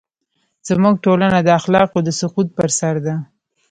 زموږ 0.67 0.95
ټولنه 1.05 1.39
د 1.43 1.49
اخلاقو 1.59 1.99
د 2.03 2.09
سقوط 2.19 2.47
پر 2.57 2.69
سر 2.79 2.95
ده. 3.05 3.15